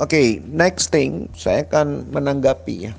okay, 0.00 0.44
next 0.52 0.92
thing 0.92 1.28
saya 1.32 1.64
akan 1.64 2.08
menanggapi 2.12 2.90
ya. 2.90 2.92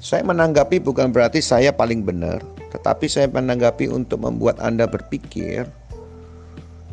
Saya 0.00 0.24
menanggapi 0.24 0.80
bukan 0.80 1.12
berarti 1.12 1.44
saya 1.44 1.74
paling 1.74 2.06
benar, 2.06 2.40
tetapi 2.72 3.04
saya 3.10 3.28
menanggapi 3.28 3.90
untuk 3.90 4.24
membuat 4.24 4.56
Anda 4.62 4.88
berpikir 4.88 5.68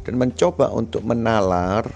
dan 0.03 0.15
mencoba 0.19 0.67
untuk 0.75 1.07
menalar 1.07 1.87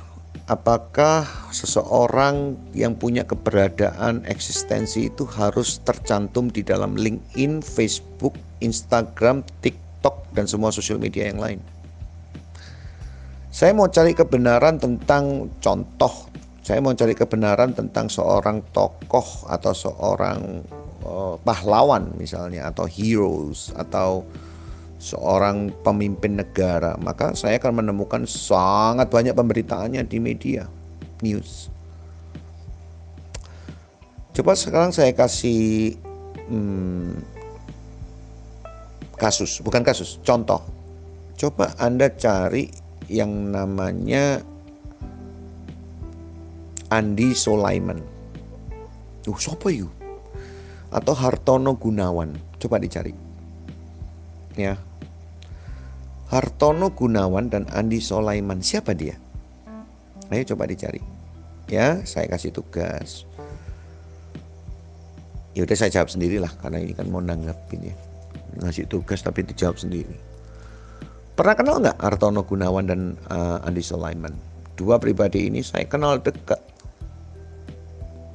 apakah 0.48 1.28
seseorang 1.52 2.56
yang 2.72 2.96
punya 2.96 3.28
keberadaan 3.28 4.24
eksistensi 4.28 5.12
itu 5.12 5.28
harus 5.28 5.84
tercantum 5.84 6.48
di 6.48 6.64
dalam 6.64 6.96
LinkedIn, 6.96 7.60
Facebook, 7.64 8.36
Instagram, 8.64 9.44
TikTok, 9.60 10.32
dan 10.32 10.48
semua 10.48 10.72
sosial 10.72 11.00
media 11.00 11.28
yang 11.28 11.40
lain. 11.40 11.60
Saya 13.52 13.76
mau 13.76 13.92
cari 13.92 14.16
kebenaran 14.16 14.80
tentang 14.80 15.52
contoh 15.60 16.31
saya 16.62 16.78
mau 16.78 16.94
cari 16.94 17.18
kebenaran 17.18 17.74
tentang 17.74 18.06
seorang 18.06 18.62
tokoh 18.70 19.50
atau 19.50 19.74
seorang 19.74 20.62
uh, 21.02 21.36
pahlawan 21.42 22.14
misalnya 22.18 22.70
atau 22.70 22.86
heroes 22.86 23.74
atau 23.74 24.22
seorang 25.02 25.74
pemimpin 25.82 26.38
negara, 26.38 26.94
maka 27.02 27.34
saya 27.34 27.58
akan 27.58 27.82
menemukan 27.82 28.30
sangat 28.30 29.10
banyak 29.10 29.34
pemberitaannya 29.34 30.06
di 30.06 30.22
media 30.22 30.70
news. 31.26 31.74
Coba 34.38 34.54
sekarang 34.54 34.94
saya 34.94 35.10
kasih 35.18 35.98
hmm, 36.54 37.18
kasus, 39.18 39.66
bukan 39.66 39.82
kasus, 39.82 40.22
contoh. 40.22 40.62
Coba 41.34 41.74
Anda 41.82 42.14
cari 42.14 42.70
yang 43.10 43.50
namanya 43.50 44.46
Andi 46.92 47.32
Sulaiman. 47.32 48.04
Uh, 49.24 49.40
siapa 49.40 49.72
yuk? 49.72 49.88
Atau 50.92 51.16
Hartono 51.16 51.80
Gunawan. 51.80 52.36
Coba 52.60 52.84
dicari. 52.84 53.16
Ya. 54.60 54.76
Hartono 56.28 56.92
Gunawan 56.92 57.48
dan 57.48 57.64
Andi 57.72 58.04
Sulaiman. 58.04 58.60
Siapa 58.60 58.92
dia? 58.92 59.16
Ayo 60.36 60.44
coba 60.52 60.68
dicari. 60.68 61.00
Ya, 61.72 62.04
saya 62.04 62.28
kasih 62.28 62.52
tugas. 62.52 63.24
Ya 65.56 65.64
udah 65.64 65.78
saya 65.80 65.96
jawab 65.96 66.12
sendirilah 66.12 66.52
karena 66.60 66.84
ini 66.84 66.92
kan 66.92 67.08
mau 67.08 67.24
nanggapin 67.24 67.88
ya. 67.88 67.96
Ngasih 68.60 68.92
tugas 68.92 69.24
tapi 69.24 69.48
dijawab 69.48 69.80
sendiri. 69.80 70.16
Pernah 71.40 71.56
kenal 71.56 71.76
nggak 71.80 72.00
Hartono 72.04 72.44
Gunawan 72.44 72.84
dan 72.92 73.16
uh, 73.32 73.64
Andi 73.64 73.80
Sulaiman? 73.80 74.36
Dua 74.76 75.00
pribadi 75.00 75.48
ini 75.48 75.64
saya 75.64 75.88
kenal 75.88 76.20
dekat 76.20 76.71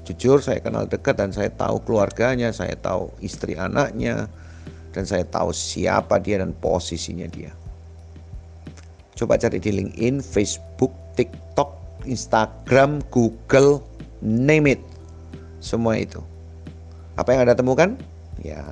Jujur 0.07 0.39
saya 0.39 0.63
kenal 0.63 0.87
dekat 0.87 1.19
dan 1.19 1.35
saya 1.35 1.51
tahu 1.51 1.83
keluarganya, 1.83 2.55
saya 2.55 2.79
tahu 2.79 3.11
istri 3.19 3.59
anaknya, 3.59 4.31
dan 4.95 5.03
saya 5.03 5.27
tahu 5.27 5.51
siapa 5.51 6.23
dia 6.23 6.39
dan 6.39 6.55
posisinya 6.63 7.27
dia. 7.27 7.51
Coba 9.19 9.35
cari 9.35 9.59
di 9.59 9.75
LinkedIn, 9.75 10.23
Facebook, 10.23 10.95
TikTok, 11.19 11.75
Instagram, 12.07 13.03
Google, 13.11 13.83
name 14.23 14.79
it. 14.79 14.83
Semua 15.59 15.99
itu. 15.99 16.23
Apa 17.19 17.35
yang 17.35 17.51
Anda 17.51 17.59
temukan? 17.59 17.99
Ya, 18.47 18.63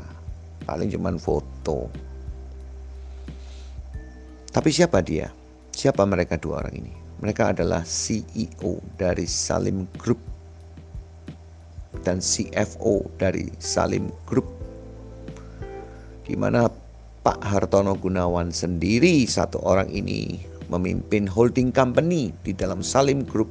paling 0.71 0.95
cuma 0.95 1.11
foto. 1.19 1.91
Tapi 4.55 4.71
siapa 4.71 5.03
dia? 5.03 5.35
Siapa 5.75 6.07
mereka 6.07 6.39
dua 6.39 6.63
orang 6.63 6.79
ini? 6.79 6.95
Mereka 7.19 7.59
adalah 7.59 7.83
CEO 7.83 8.79
dari 8.95 9.27
Salim 9.27 9.91
Group 9.99 10.34
dan 12.05 12.21
CFO 12.21 13.09
dari 13.17 13.49
Salim 13.57 14.13
Group 14.29 14.47
di 16.25 16.37
mana 16.37 16.69
Pak 17.25 17.41
Hartono 17.41 17.97
Gunawan 17.97 18.53
sendiri 18.53 19.25
satu 19.25 19.61
orang 19.65 19.89
ini 19.89 20.41
memimpin 20.69 21.25
holding 21.25 21.73
company 21.73 22.33
di 22.45 22.53
dalam 22.53 22.85
Salim 22.85 23.25
Group 23.25 23.49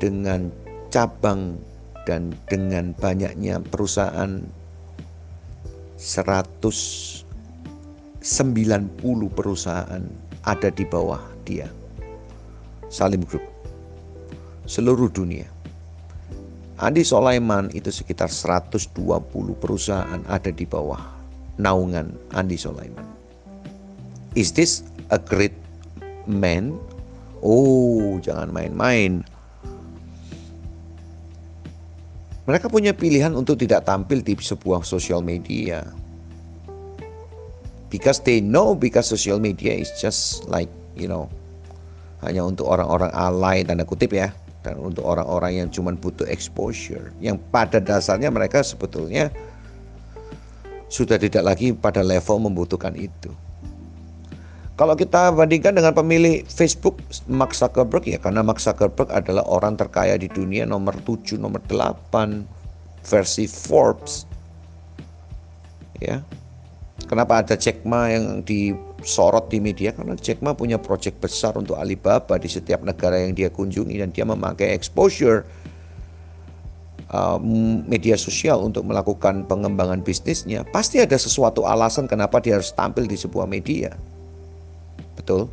dengan 0.00 0.52
cabang 0.88 1.56
dan 2.08 2.32
dengan 2.48 2.96
banyaknya 2.96 3.60
perusahaan 3.60 4.40
190 6.00 7.24
perusahaan 9.34 10.04
ada 10.46 10.68
di 10.72 10.84
bawah 10.88 11.20
dia. 11.44 11.68
Salim 12.88 13.20
Group. 13.26 13.44
Seluruh 14.64 15.12
dunia. 15.12 15.57
Andi 16.78 17.02
Sulaiman 17.02 17.66
itu 17.74 17.90
sekitar 17.90 18.30
120 18.30 18.94
perusahaan 19.58 20.22
ada 20.30 20.50
di 20.54 20.62
bawah 20.62 21.02
naungan 21.58 22.14
Andi 22.30 22.54
Sulaiman. 22.54 23.02
Is 24.38 24.54
this 24.54 24.86
a 25.10 25.18
great 25.18 25.58
man? 26.30 26.78
Oh, 27.42 28.22
jangan 28.22 28.54
main-main. 28.54 29.26
Mereka 32.46 32.70
punya 32.70 32.94
pilihan 32.94 33.34
untuk 33.34 33.58
tidak 33.58 33.82
tampil 33.82 34.22
di 34.22 34.38
sebuah 34.38 34.86
sosial 34.86 35.18
media. 35.18 35.82
Because 37.90 38.22
they 38.22 38.38
know 38.38 38.78
because 38.78 39.10
social 39.10 39.42
media 39.42 39.74
is 39.74 39.90
just 39.98 40.46
like, 40.46 40.70
you 40.94 41.10
know, 41.10 41.26
hanya 42.22 42.46
untuk 42.46 42.70
orang-orang 42.70 43.10
alay 43.18 43.66
tanda 43.66 43.82
kutip 43.82 44.14
ya 44.14 44.30
dan 44.66 44.74
untuk 44.78 45.06
orang-orang 45.06 45.64
yang 45.64 45.68
cuma 45.70 45.94
butuh 45.94 46.26
exposure 46.26 47.14
yang 47.22 47.38
pada 47.54 47.78
dasarnya 47.78 48.28
mereka 48.28 48.60
sebetulnya 48.60 49.30
sudah 50.88 51.20
tidak 51.20 51.44
lagi 51.44 51.70
pada 51.76 52.00
level 52.00 52.48
membutuhkan 52.48 52.96
itu. 52.96 53.30
Kalau 54.78 54.94
kita 54.94 55.34
bandingkan 55.34 55.74
dengan 55.74 55.90
pemilih 55.90 56.46
Facebook 56.46 57.02
Mark 57.26 57.50
Zuckerberg 57.50 58.06
ya 58.06 58.18
karena 58.22 58.46
Mark 58.46 58.62
Zuckerberg 58.62 59.10
adalah 59.10 59.42
orang 59.50 59.74
terkaya 59.74 60.14
di 60.14 60.30
dunia 60.30 60.62
nomor 60.62 60.94
7, 61.02 61.34
nomor 61.34 61.58
8 61.66 62.46
versi 63.02 63.50
Forbes. 63.50 64.22
Ya. 65.98 66.22
Kenapa 67.10 67.42
ada 67.42 67.58
Jack 67.58 67.82
Ma 67.82 68.06
yang 68.06 68.46
di 68.46 68.70
sorot 69.06 69.46
di 69.50 69.62
media 69.62 69.94
karena 69.94 70.18
Jack 70.18 70.42
Ma 70.42 70.54
punya 70.54 70.78
proyek 70.78 71.22
besar 71.22 71.54
untuk 71.54 71.78
Alibaba 71.78 72.34
di 72.38 72.50
setiap 72.50 72.82
negara 72.82 73.18
yang 73.22 73.34
dia 73.34 73.46
kunjungi 73.50 73.94
dan 74.02 74.10
dia 74.10 74.26
memakai 74.26 74.74
exposure 74.74 75.46
uh, 77.12 77.38
media 77.86 78.18
sosial 78.18 78.62
untuk 78.64 78.84
melakukan 78.84 79.46
pengembangan 79.46 80.02
bisnisnya. 80.02 80.66
Pasti 80.74 80.98
ada 80.98 81.16
sesuatu 81.16 81.64
alasan 81.64 82.10
kenapa 82.10 82.42
dia 82.42 82.58
harus 82.58 82.74
tampil 82.74 83.06
di 83.06 83.16
sebuah 83.16 83.46
media. 83.46 83.94
Betul? 85.16 85.48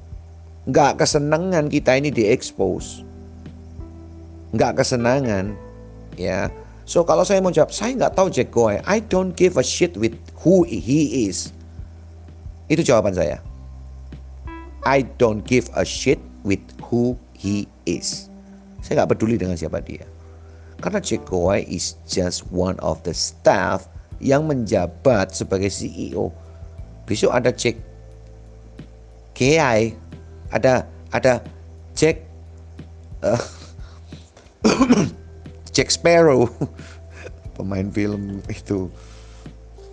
Nggak 0.66 1.06
kesenangan 1.06 1.69
kita 1.69 1.97
ini 2.01 2.09
diekspos. 2.09 3.06
Nggak 4.56 4.81
kesenangan. 4.81 5.53
Ya. 6.17 6.50
So 6.85 7.01
kalau 7.01 7.25
saya 7.25 7.41
mau 7.41 7.50
jawab, 7.50 7.73
saya 7.73 7.97
nggak 7.97 8.13
tahu 8.13 8.29
Jack 8.29 8.50
Goy. 8.53 8.77
I 8.85 9.01
don't 9.01 9.33
give 9.33 9.57
a 9.57 9.66
shit 9.66 9.97
with 9.97 10.13
who 10.38 10.66
he 10.69 11.25
is. 11.29 11.54
Itu 12.71 12.81
jawaban 12.81 13.13
saya. 13.13 13.41
I 14.85 15.05
don't 15.17 15.41
give 15.45 15.69
a 15.73 15.81
shit 15.81 16.21
with 16.45 16.61
who 16.81 17.17
he 17.33 17.65
is. 17.89 18.29
Saya 18.85 19.01
nggak 19.01 19.17
peduli 19.17 19.41
dengan 19.41 19.57
siapa 19.57 19.81
dia. 19.81 20.05
Karena 20.77 21.01
Jack 21.01 21.25
Goy 21.25 21.65
is 21.65 21.97
just 22.05 22.45
one 22.53 22.77
of 22.85 23.01
the 23.01 23.13
staff 23.15 23.89
yang 24.21 24.45
menjabat 24.45 25.33
sebagai 25.33 25.73
CEO. 25.73 26.29
Besok 27.09 27.33
ada 27.33 27.49
Jack 27.49 27.81
KI, 29.33 29.97
ada 30.53 30.85
ada 31.11 31.44
Jack 31.97 32.23
uh, 33.25 33.41
Jack 35.75 35.91
Sparrow, 35.91 36.47
pemain 37.59 37.91
film 37.91 38.39
itu, 38.47 38.88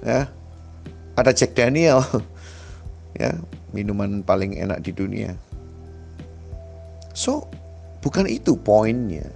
ya, 0.07 0.31
ada 1.19 1.31
Jack 1.35 1.59
Daniel, 1.59 2.01
ya 3.17 3.37
minuman 3.77 4.25
paling 4.25 4.57
enak 4.57 4.81
di 4.85 4.93
dunia. 4.93 5.33
So 7.13 7.49
bukan 8.01 8.29
itu 8.29 8.57
poinnya. 8.57 9.29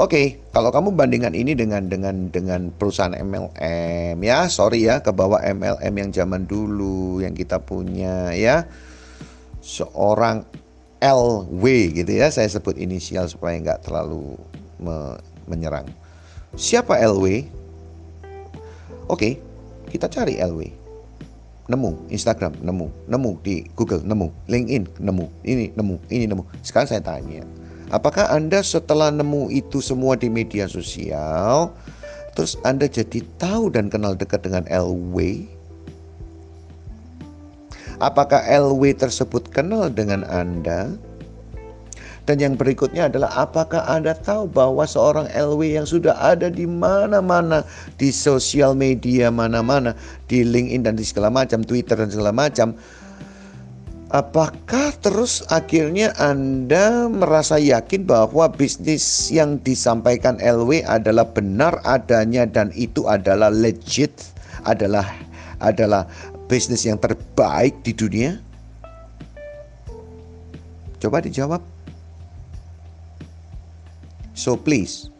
Oke, 0.00 0.16
okay, 0.16 0.26
kalau 0.56 0.72
kamu 0.72 0.96
bandingkan 0.96 1.36
ini 1.36 1.52
dengan 1.52 1.92
dengan 1.92 2.32
dengan 2.32 2.72
perusahaan 2.72 3.12
MLM 3.12 4.16
ya, 4.24 4.48
sorry 4.48 4.88
ya, 4.88 5.04
ke 5.04 5.12
bawah 5.12 5.44
MLM 5.44 5.92
yang 5.92 6.08
zaman 6.08 6.48
dulu 6.48 7.20
yang 7.20 7.36
kita 7.36 7.60
punya 7.60 8.32
ya. 8.32 8.64
Seorang 9.60 10.48
LW 11.04 11.64
gitu 12.00 12.12
ya, 12.16 12.32
saya 12.32 12.48
sebut 12.48 12.80
inisial 12.80 13.28
supaya 13.28 13.60
nggak 13.60 13.84
terlalu 13.84 14.40
me 14.80 15.20
menyerang. 15.44 15.84
Siapa 16.56 16.96
LW? 16.96 17.44
Oke, 19.04 19.12
okay, 19.12 19.32
kita 19.92 20.08
cari 20.08 20.40
LW 20.40 20.79
nemu 21.70 22.10
Instagram 22.10 22.58
nemu 22.60 22.90
nemu 23.06 23.30
di 23.46 23.62
Google 23.78 24.02
nemu 24.02 24.26
LinkedIn 24.50 24.98
nemu 24.98 25.24
ini 25.46 25.70
nemu 25.78 25.94
ini 26.10 26.26
nemu 26.26 26.42
sekarang 26.66 26.90
saya 26.90 27.02
tanya 27.02 27.46
Apakah 27.90 28.30
Anda 28.30 28.62
setelah 28.62 29.10
nemu 29.10 29.50
itu 29.50 29.82
semua 29.82 30.14
di 30.14 30.30
media 30.30 30.70
sosial, 30.70 31.74
terus 32.38 32.54
Anda 32.62 32.86
jadi 32.86 33.18
tahu 33.42 33.74
dan 33.74 33.90
kenal 33.90 34.14
dekat 34.14 34.46
dengan 34.46 34.62
LW? 34.70 35.42
Apakah 37.98 38.46
LW 38.46 38.94
tersebut 38.94 39.50
kenal 39.50 39.90
dengan 39.90 40.22
Anda? 40.30 40.94
Dan 42.28 42.36
yang 42.38 42.54
berikutnya 42.54 43.08
adalah 43.08 43.32
apakah 43.36 43.84
Anda 43.88 44.12
tahu 44.14 44.50
bahwa 44.50 44.84
seorang 44.84 45.28
LW 45.32 45.80
yang 45.80 45.86
sudah 45.88 46.14
ada 46.20 46.52
di 46.52 46.68
mana-mana 46.68 47.64
di 47.96 48.12
sosial 48.12 48.76
media 48.76 49.32
mana-mana, 49.32 49.96
di 50.28 50.44
LinkedIn 50.44 50.84
dan 50.86 50.94
di 50.94 51.04
segala 51.04 51.32
macam, 51.32 51.64
Twitter 51.64 51.96
dan 51.96 52.12
segala 52.12 52.30
macam, 52.30 52.76
Apakah 54.10 54.90
terus 54.98 55.46
akhirnya 55.54 56.10
Anda 56.18 57.06
merasa 57.06 57.62
yakin 57.62 58.10
bahwa 58.10 58.50
bisnis 58.50 59.30
yang 59.30 59.62
disampaikan 59.62 60.34
LW 60.42 60.82
adalah 60.82 61.30
benar 61.30 61.78
adanya 61.86 62.42
dan 62.42 62.74
itu 62.74 63.06
adalah 63.06 63.54
legit, 63.54 64.10
adalah 64.66 65.06
adalah 65.62 66.10
bisnis 66.50 66.82
yang 66.82 66.98
terbaik 66.98 67.78
di 67.86 67.94
dunia? 67.94 68.42
Coba 70.98 71.22
dijawab. 71.22 71.62
So 74.40 74.56
please, 74.56 75.12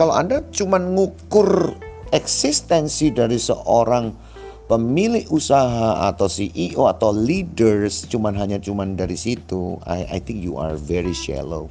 kalau 0.00 0.16
Anda 0.16 0.40
cuma 0.48 0.80
ngukur 0.80 1.76
eksistensi 2.08 3.12
dari 3.12 3.36
seorang 3.36 4.16
pemilik 4.64 5.28
usaha 5.28 6.08
atau 6.08 6.24
CEO 6.24 6.88
atau 6.88 7.12
leaders 7.12 8.08
cuman 8.08 8.32
hanya 8.32 8.56
cuman 8.56 8.96
dari 8.96 9.12
situ 9.12 9.76
I, 9.84 10.08
I 10.08 10.18
think 10.24 10.40
you 10.40 10.56
are 10.56 10.72
very 10.72 11.12
shallow. 11.12 11.68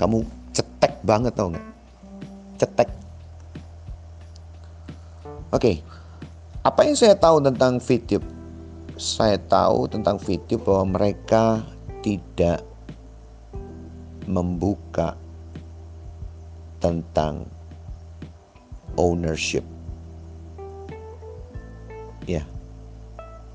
Kamu 0.00 0.24
cetek 0.56 0.96
banget 1.04 1.36
tau 1.36 1.52
nggak? 1.52 1.66
Cetek. 2.56 2.88
Oke 5.52 5.60
okay. 5.60 5.76
apa 6.64 6.88
yang 6.88 6.96
saya 6.96 7.20
tahu 7.20 7.44
tentang 7.44 7.84
video 7.84 8.20
saya 8.96 9.36
tahu 9.36 9.88
tentang 9.92 10.16
video 10.16 10.56
bahwa 10.56 10.96
mereka 10.96 11.60
tidak 12.00 12.64
membuka 14.24 15.16
tentang 16.78 17.46
ownership 18.98 19.62
Ya. 22.28 22.44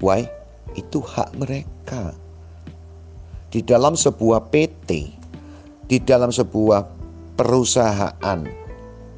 Why? 0.02 0.26
Itu 0.74 1.06
hak 1.06 1.38
mereka. 1.38 2.18
Di 3.54 3.62
dalam 3.62 3.94
sebuah 3.94 4.50
PT, 4.50 5.14
di 5.86 5.98
dalam 6.02 6.34
sebuah 6.34 6.90
perusahaan, 7.38 8.42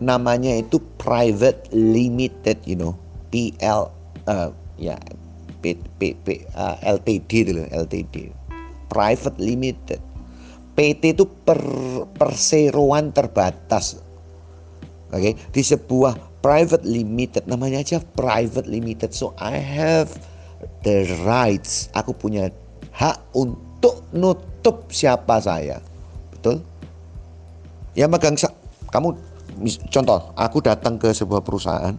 namanya 0.03 0.59
itu 0.59 0.83
private 0.99 1.71
limited, 1.71 2.59
you 2.67 2.75
know, 2.75 2.99
PL, 3.31 3.87
uh, 4.27 4.51
ya, 4.75 4.99
P, 5.63 5.79
P, 6.03 6.11
P, 6.19 6.43
uh, 6.51 6.75
LTD 6.83 7.47
LTD, 7.71 8.35
private 8.91 9.39
limited. 9.39 10.03
PT 10.75 11.15
itu 11.15 11.25
per, 11.25 11.59
perseroan 12.19 13.15
terbatas. 13.15 13.99
Oke, 15.09 15.31
okay? 15.31 15.33
di 15.55 15.63
sebuah 15.63 16.35
private 16.45 16.85
limited 16.85 17.49
namanya 17.49 17.81
aja 17.81 17.97
private 18.13 18.69
limited 18.69 19.09
so 19.09 19.33
I 19.41 19.57
have 19.57 20.13
the 20.85 21.09
rights 21.25 21.89
aku 21.97 22.13
punya 22.13 22.53
hak 22.93 23.17
untuk 23.33 24.05
nutup 24.13 24.85
siapa 24.93 25.41
saya 25.41 25.81
betul 26.29 26.61
ya 27.97 28.05
megang 28.05 28.37
kamu 28.93 29.17
contoh 29.89 30.19
aku 30.37 30.61
datang 30.61 31.01
ke 31.01 31.09
sebuah 31.17 31.41
perusahaan 31.41 31.97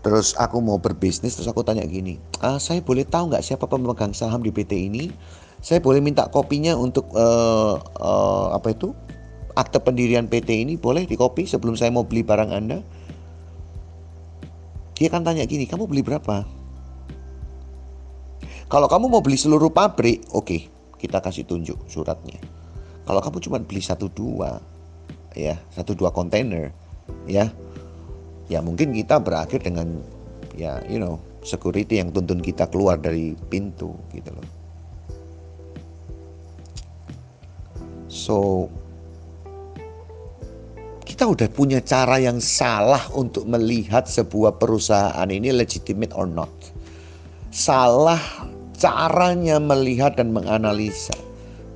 terus 0.00 0.32
aku 0.40 0.64
mau 0.64 0.80
berbisnis 0.80 1.36
terus 1.36 1.52
aku 1.52 1.60
tanya 1.60 1.84
gini 1.84 2.16
ah, 2.40 2.56
saya 2.56 2.80
boleh 2.80 3.04
tahu 3.04 3.36
nggak 3.36 3.44
siapa 3.44 3.68
pemegang 3.68 4.16
saham 4.16 4.40
di 4.40 4.48
PT 4.48 4.88
ini 4.88 5.12
saya 5.62 5.78
boleh 5.78 6.02
minta 6.02 6.26
kopinya 6.26 6.74
untuk 6.74 7.06
uh, 7.14 7.78
uh, 7.78 8.46
apa 8.50 8.74
itu 8.74 8.90
akte 9.54 9.78
pendirian 9.78 10.26
PT 10.26 10.66
ini 10.66 10.74
boleh 10.74 11.06
dikopi 11.06 11.46
sebelum 11.46 11.78
saya 11.78 11.94
mau 11.94 12.02
beli 12.02 12.26
barang 12.26 12.50
Anda? 12.50 12.82
Dia 14.98 15.08
kan 15.08 15.22
tanya 15.22 15.46
gini, 15.46 15.66
kamu 15.70 15.86
beli 15.86 16.02
berapa? 16.02 16.46
Kalau 18.66 18.88
kamu 18.90 19.06
mau 19.06 19.22
beli 19.22 19.38
seluruh 19.38 19.70
pabrik, 19.70 20.26
oke, 20.34 20.46
okay, 20.46 20.60
kita 20.98 21.22
kasih 21.22 21.46
tunjuk 21.46 21.78
suratnya. 21.86 22.38
Kalau 23.06 23.18
kamu 23.22 23.38
cuma 23.42 23.58
beli 23.62 23.82
satu 23.82 24.06
dua, 24.10 24.62
ya 25.34 25.58
satu 25.74 25.94
dua 25.94 26.14
kontainer, 26.14 26.70
ya, 27.26 27.50
ya 28.46 28.62
mungkin 28.62 28.94
kita 28.94 29.18
berakhir 29.18 29.62
dengan 29.62 30.00
ya, 30.54 30.78
you 30.86 31.02
know, 31.02 31.18
security 31.42 31.98
yang 31.98 32.14
tuntun 32.14 32.38
kita 32.38 32.70
keluar 32.70 32.98
dari 32.98 33.34
pintu, 33.50 33.92
gitu 34.14 34.30
loh. 34.32 34.61
So 38.22 38.70
kita 41.02 41.26
udah 41.26 41.50
punya 41.50 41.82
cara 41.82 42.22
yang 42.22 42.38
salah 42.38 43.02
untuk 43.18 43.50
melihat 43.50 44.06
sebuah 44.06 44.62
perusahaan 44.62 45.26
ini 45.26 45.50
legitimate 45.50 46.14
or 46.14 46.30
not. 46.30 46.50
Salah 47.50 48.22
caranya 48.78 49.58
melihat 49.58 50.16
dan 50.22 50.30
menganalisa. 50.30 51.14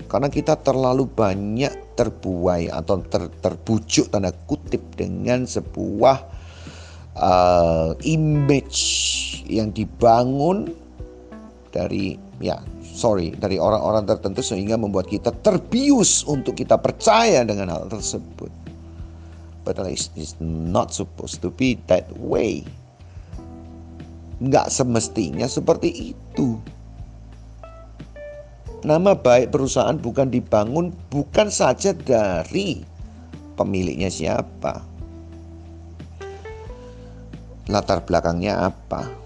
Karena 0.06 0.30
kita 0.30 0.54
terlalu 0.62 1.10
banyak 1.10 1.98
terbuai 1.98 2.70
atau 2.70 3.02
ter, 3.10 3.26
terbujuk 3.42 4.14
tanda 4.14 4.30
kutip 4.46 4.82
dengan 4.94 5.42
sebuah 5.42 6.16
uh, 7.18 7.90
image 8.06 8.78
yang 9.50 9.74
dibangun 9.74 10.70
dari 11.74 12.25
ya 12.40 12.60
sorry 12.82 13.32
dari 13.36 13.60
orang-orang 13.60 14.08
tertentu 14.08 14.40
sehingga 14.40 14.76
membuat 14.80 15.08
kita 15.08 15.32
terbius 15.44 16.24
untuk 16.24 16.56
kita 16.56 16.80
percaya 16.80 17.44
dengan 17.44 17.72
hal 17.72 17.84
tersebut. 17.88 18.48
But 19.66 19.82
it's 19.82 20.38
not 20.38 20.94
supposed 20.94 21.42
to 21.42 21.50
be 21.50 21.74
that 21.90 22.06
way. 22.22 22.62
Nggak 24.38 24.70
semestinya 24.70 25.50
seperti 25.50 26.14
itu. 26.14 26.62
Nama 28.86 29.18
baik 29.18 29.50
perusahaan 29.50 29.98
bukan 29.98 30.30
dibangun 30.30 30.94
bukan 31.10 31.50
saja 31.50 31.90
dari 31.90 32.86
pemiliknya 33.58 34.06
siapa. 34.06 34.86
Latar 37.66 38.06
belakangnya 38.06 38.70
apa. 38.70 39.25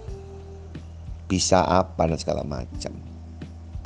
Bisa 1.31 1.63
apa 1.63 2.11
dan 2.11 2.19
segala 2.19 2.43
macam 2.43 2.91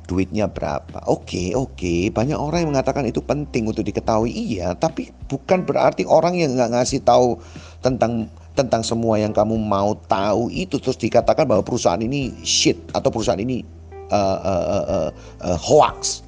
duitnya 0.06 0.46
berapa. 0.50 1.02
Oke, 1.10 1.50
okay, 1.50 1.58
oke, 1.58 1.74
okay. 1.78 2.02
banyak 2.14 2.38
orang 2.38 2.66
yang 2.66 2.72
mengatakan 2.74 3.06
itu 3.10 3.22
penting 3.26 3.66
untuk 3.66 3.82
diketahui. 3.82 4.30
Iya, 4.30 4.78
tapi 4.78 5.10
bukan 5.26 5.66
berarti 5.66 6.06
orang 6.06 6.38
yang 6.38 6.54
nggak 6.54 6.72
ngasih 6.78 7.02
tahu 7.02 7.42
tentang 7.82 8.30
tentang 8.56 8.86
semua 8.86 9.20
yang 9.20 9.36
kamu 9.36 9.60
mau 9.60 9.98
tahu 10.08 10.48
itu 10.48 10.80
terus 10.80 10.96
dikatakan 10.96 11.44
bahwa 11.44 11.60
perusahaan 11.66 12.00
ini 12.00 12.32
shit 12.46 12.80
atau 12.96 13.12
perusahaan 13.12 13.42
ini 13.42 13.66
uh, 14.14 14.40
uh, 14.40 14.66
uh, 14.66 15.10
uh, 15.44 15.58
hoax. 15.60 16.24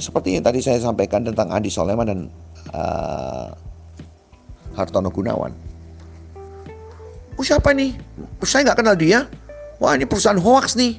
Seperti 0.00 0.34
yang 0.34 0.42
tadi 0.42 0.58
saya 0.64 0.82
sampaikan 0.82 1.22
tentang 1.22 1.52
Andi 1.52 1.70
Soleman 1.70 2.08
dan 2.08 2.20
uh, 2.74 3.54
Hartono 4.74 5.12
Gunawan. 5.12 5.71
Oh 7.42 7.44
siapa 7.44 7.74
nih? 7.74 7.98
Saya 8.46 8.70
nggak 8.70 8.78
kenal 8.78 8.94
dia. 8.94 9.26
Wah 9.82 9.98
ini 9.98 10.06
perusahaan 10.06 10.38
hoax 10.38 10.78
nih 10.78 10.94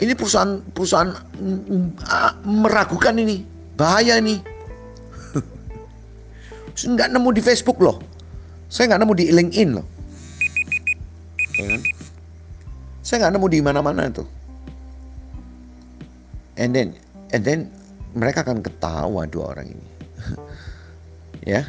ini 0.00 0.16
perusahaan 0.16 0.64
perusahaan 0.72 1.12
meragukan 2.44 3.12
ini, 3.20 3.44
bahaya 3.76 4.16
ini. 4.16 4.40
Saya 6.76 6.96
nggak 6.96 7.10
nemu 7.12 7.28
di 7.36 7.42
Facebook 7.44 7.76
loh. 7.84 8.00
Saya 8.72 8.90
nggak 8.90 9.00
nemu 9.04 9.14
di 9.14 9.24
LinkedIn 9.28 9.70
loh. 9.76 9.86
Ya 11.60 11.64
kan? 11.76 11.82
Saya 13.04 13.16
nggak 13.20 13.32
nemu 13.36 13.46
di 13.52 13.58
mana-mana 13.60 14.08
tuh. 14.08 14.28
And 16.56 16.72
then, 16.72 16.96
and 17.36 17.44
then 17.44 17.68
mereka 18.16 18.40
akan 18.40 18.64
ketawa 18.64 19.28
dua 19.28 19.52
orang 19.52 19.76
ini. 19.76 19.86
ya. 21.60 21.68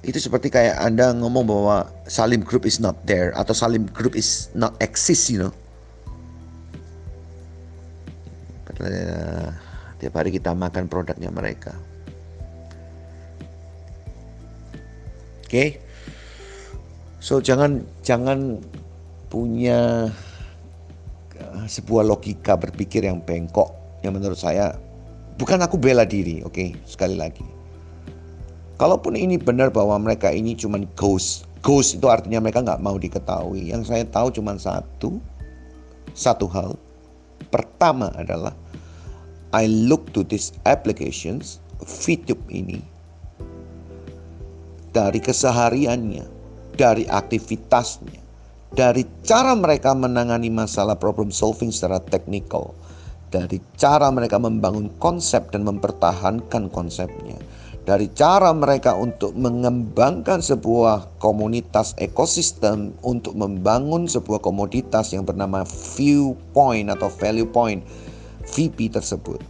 Itu 0.00 0.16
seperti 0.16 0.48
kayak 0.48 0.80
Anda 0.80 1.12
ngomong 1.12 1.44
bahwa 1.44 1.76
Salim 2.08 2.40
Group 2.40 2.64
is 2.64 2.80
not 2.80 2.96
there 3.04 3.36
atau 3.36 3.52
Salim 3.52 3.84
Group 3.92 4.16
is 4.16 4.48
not 4.56 4.72
exist, 4.80 5.28
you 5.28 5.44
know. 5.44 5.52
tiap 10.00 10.16
hari 10.16 10.32
kita 10.32 10.56
makan 10.56 10.88
produknya 10.88 11.28
mereka. 11.28 11.76
Oke. 15.44 15.52
Okay? 15.52 15.68
So 17.20 17.44
jangan 17.44 17.84
jangan 18.00 18.56
punya 19.28 20.08
uh, 21.36 21.64
sebuah 21.68 22.08
logika 22.08 22.56
berpikir 22.56 23.04
yang 23.04 23.20
bengkok 23.20 23.68
yang 24.00 24.16
menurut 24.16 24.40
saya 24.40 24.72
bukan 25.36 25.60
aku 25.60 25.76
bela 25.76 26.08
diri, 26.08 26.40
oke? 26.40 26.56
Okay? 26.56 26.68
Sekali 26.88 27.20
lagi. 27.20 27.59
Kalaupun 28.80 29.12
ini 29.12 29.36
benar 29.36 29.68
bahwa 29.68 30.00
mereka 30.00 30.32
ini 30.32 30.56
cuma 30.56 30.80
ghost, 30.96 31.44
ghost 31.60 32.00
itu 32.00 32.08
artinya 32.08 32.40
mereka 32.40 32.64
nggak 32.64 32.80
mau 32.80 32.96
diketahui. 32.96 33.68
Yang 33.68 33.92
saya 33.92 34.08
tahu 34.08 34.32
cuma 34.32 34.56
satu, 34.56 35.20
satu 36.16 36.48
hal. 36.48 36.80
Pertama 37.52 38.08
adalah 38.16 38.56
I 39.52 39.68
look 39.68 40.08
to 40.16 40.24
these 40.24 40.56
applications, 40.64 41.60
Fitup 41.80 42.38
ini, 42.52 42.80
dari 44.92 45.16
kesehariannya, 45.16 46.28
dari 46.76 47.08
aktivitasnya, 47.08 48.20
dari 48.76 49.02
cara 49.24 49.56
mereka 49.56 49.96
menangani 49.96 50.52
masalah 50.52 50.94
problem 50.94 51.32
solving 51.32 51.72
secara 51.72 52.04
teknikal, 52.12 52.76
dari 53.32 53.64
cara 53.80 54.12
mereka 54.12 54.36
membangun 54.36 54.92
konsep 55.00 55.48
dan 55.50 55.64
mempertahankan 55.64 56.68
konsepnya, 56.68 57.39
dari 57.90 58.06
cara 58.14 58.54
mereka 58.54 58.94
untuk 58.94 59.34
mengembangkan 59.34 60.38
sebuah 60.38 61.18
komunitas 61.18 61.90
ekosistem 61.98 62.94
untuk 63.02 63.34
membangun 63.34 64.06
sebuah 64.06 64.38
komoditas 64.46 65.10
yang 65.10 65.26
bernama 65.26 65.66
viewpoint 65.98 66.86
atau 66.86 67.10
value 67.10 67.50
point 67.50 67.82
VP 68.46 68.94
tersebut 68.94 69.42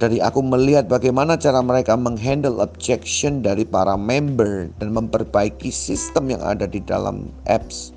dari 0.00 0.24
aku 0.24 0.40
melihat 0.40 0.88
bagaimana 0.88 1.36
cara 1.36 1.60
mereka 1.60 1.92
menghandle 2.00 2.64
objection 2.64 3.44
dari 3.44 3.68
para 3.68 3.92
member 3.92 4.72
dan 4.80 4.96
memperbaiki 4.96 5.68
sistem 5.68 6.32
yang 6.32 6.40
ada 6.40 6.64
di 6.64 6.80
dalam 6.80 7.28
apps. 7.44 7.92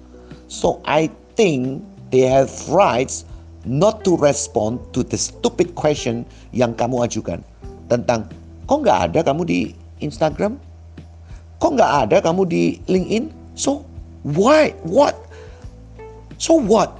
So 0.51 0.84
I 0.84 1.08
think 1.39 1.80
they 2.12 2.27
have 2.27 2.51
rights 2.68 3.24
not 3.63 4.04
to 4.04 4.20
respond 4.20 4.84
to 4.92 5.08
the 5.08 5.16
stupid 5.16 5.74
question 5.74 6.27
yang 6.51 6.75
kamu 6.75 7.08
ajukan 7.08 7.39
tentang 7.88 8.27
kok 8.68 8.78
nggak 8.84 9.00
ada 9.10 9.20
kamu 9.24 9.42
di 9.48 9.60
Instagram, 10.04 10.60
kok 11.58 11.72
nggak 11.74 11.92
ada 12.06 12.18
kamu 12.20 12.44
di 12.46 12.64
LinkedIn. 12.86 13.32
So 13.56 13.88
why? 14.28 14.76
What? 14.84 15.16
So 16.38 16.60
what? 16.60 16.94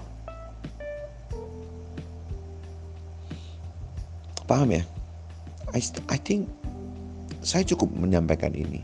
Paham 4.48 4.72
ya? 4.72 4.84
I, 5.76 5.84
I 6.08 6.18
think 6.24 6.48
saya 7.44 7.68
cukup 7.68 7.92
menyampaikan 7.92 8.56
ini 8.56 8.80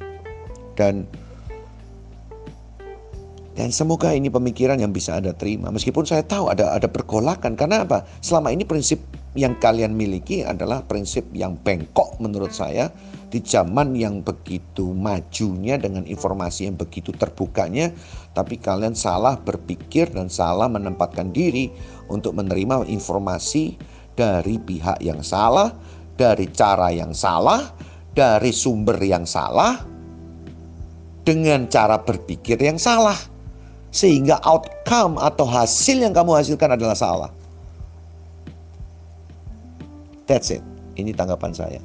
dan 0.75 1.07
dan 3.53 3.69
semoga 3.69 4.11
ini 4.11 4.27
pemikiran 4.27 4.81
yang 4.81 4.91
bisa 4.91 5.15
Anda 5.15 5.31
terima. 5.31 5.69
Meskipun 5.71 6.03
saya 6.03 6.25
tahu 6.25 6.51
ada 6.51 6.73
ada 6.73 6.89
pergolakan 6.89 7.55
karena 7.55 7.87
apa? 7.87 8.03
Selama 8.19 8.51
ini 8.51 8.65
prinsip 8.67 8.99
yang 9.33 9.57
kalian 9.57 9.97
miliki 9.97 10.45
adalah 10.45 10.85
prinsip 10.85 11.25
yang 11.33 11.57
bengkok 11.57 12.17
menurut 12.21 12.53
saya 12.53 12.93
di 13.33 13.41
zaman 13.41 13.97
yang 13.97 14.21
begitu 14.21 14.93
majunya 14.93 15.81
dengan 15.81 16.05
informasi 16.05 16.69
yang 16.69 16.77
begitu 16.77 17.09
terbukanya 17.17 17.89
tapi 18.37 18.61
kalian 18.61 18.93
salah 18.93 19.37
berpikir 19.41 20.09
dan 20.13 20.29
salah 20.29 20.69
menempatkan 20.69 21.33
diri 21.33 21.73
untuk 22.09 22.37
menerima 22.37 22.85
informasi 22.89 23.77
dari 24.13 24.61
pihak 24.61 25.01
yang 25.01 25.21
salah, 25.25 25.73
dari 26.17 26.49
cara 26.53 26.93
yang 26.93 27.13
salah, 27.13 27.73
dari 28.13 28.53
sumber 28.53 28.97
yang 29.01 29.25
salah, 29.25 29.81
dengan 31.25 31.65
cara 31.69 32.01
berpikir 32.01 32.57
yang 32.61 32.77
salah. 32.77 33.17
Sehingga 33.93 34.41
outcome 34.41 35.21
atau 35.21 35.45
hasil 35.45 36.01
yang 36.01 36.17
kamu 36.17 36.41
hasilkan 36.41 36.73
adalah 36.73 36.97
salah. 36.97 37.29
That's 40.33 40.49
it. 40.49 40.65
Ini 40.97 41.13
tanggapan 41.13 41.53
saya. 41.53 41.77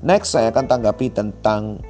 Next 0.00 0.32
saya 0.32 0.48
akan 0.48 0.64
tanggapi 0.64 1.12
tentang 1.12 1.84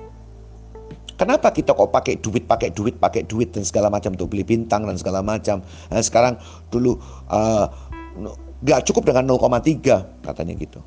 Kenapa 1.14 1.52
kita 1.52 1.76
kok 1.76 1.92
pakai 1.92 2.16
duit, 2.16 2.48
pakai 2.48 2.72
duit, 2.72 2.96
pakai 2.96 3.28
duit 3.28 3.52
dan 3.52 3.60
segala 3.60 3.92
macam 3.92 4.16
untuk 4.16 4.32
beli 4.32 4.40
bintang 4.40 4.88
dan 4.88 4.96
segala 4.96 5.20
macam. 5.20 5.60
Nah, 5.92 6.00
sekarang 6.00 6.40
dulu 6.72 6.96
uh, 7.28 7.68
nggak 8.64 8.88
cukup 8.88 9.04
dengan 9.04 9.28
0,3 9.28 10.24
katanya 10.24 10.56
gitu. 10.56 10.80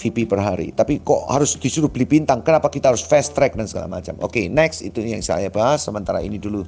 VP 0.00 0.24
per 0.24 0.40
hari. 0.40 0.72
Tapi 0.72 1.04
kok 1.04 1.28
harus 1.28 1.60
disuruh 1.60 1.92
beli 1.92 2.08
bintang? 2.08 2.40
Kenapa 2.40 2.72
kita 2.72 2.96
harus 2.96 3.04
fast 3.04 3.36
track 3.36 3.60
dan 3.60 3.68
segala 3.68 4.00
macam? 4.00 4.16
Oke, 4.24 4.32
okay, 4.32 4.44
next 4.48 4.80
itu 4.80 5.04
yang 5.04 5.20
saya 5.20 5.52
bahas. 5.52 5.84
Sementara 5.84 6.24
ini 6.24 6.40
dulu. 6.40 6.64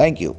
Thank 0.00 0.24
you. 0.24 0.32